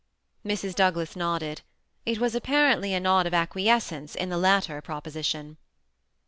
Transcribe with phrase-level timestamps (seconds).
[0.43, 0.73] Mrs.
[0.73, 1.61] Douglas nodded.
[2.07, 5.57] It was apparently a nod of acquiescence in the latter proposition.